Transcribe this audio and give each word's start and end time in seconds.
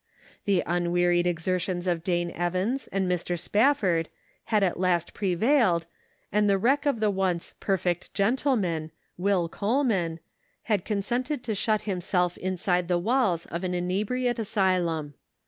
The 0.45 0.63
Tin 0.65 0.91
wearied 0.91 1.27
exertions 1.27 1.85
of 1.85 2.03
Dane 2.03 2.31
Evans 2.31 2.87
and 2.87 3.07
Mr. 3.07 3.37
Spafford 3.37 4.09
had 4.45 4.63
at 4.63 4.79
last 4.79 5.13
prevailed, 5.13 5.85
and 6.31 6.49
the 6.49 6.57
wreck 6.57 6.87
of 6.87 6.99
the 7.01 7.11
once 7.11 7.53
"perfect 7.59 8.11
gentleman," 8.15 8.89
Will 9.19 9.47
Coleman, 9.47 10.19
had 10.63 10.85
consented 10.85 11.43
to 11.43 11.53
shut 11.53 11.81
himself 11.83 12.35
inside 12.39 12.87
the 12.87 12.97
walls 12.97 13.45
of 13.45 13.63
an 13.63 13.75
inebriate 13.75 14.39
asylum. 14.39 15.13